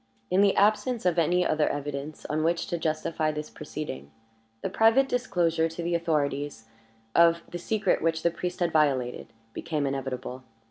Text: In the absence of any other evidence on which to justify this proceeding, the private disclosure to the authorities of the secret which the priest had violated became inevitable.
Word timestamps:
In 0.31 0.41
the 0.41 0.55
absence 0.55 1.05
of 1.05 1.19
any 1.19 1.45
other 1.45 1.69
evidence 1.69 2.25
on 2.25 2.43
which 2.43 2.65
to 2.69 2.77
justify 2.79 3.31
this 3.31 3.51
proceeding, 3.51 4.09
the 4.63 4.69
private 4.71 5.07
disclosure 5.07 5.69
to 5.69 5.83
the 5.83 5.93
authorities 5.93 6.65
of 7.13 7.43
the 7.51 7.59
secret 7.59 8.01
which 8.01 8.23
the 8.23 8.31
priest 8.31 8.61
had 8.61 8.71
violated 8.71 9.27
became 9.53 9.85
inevitable. 9.85 10.43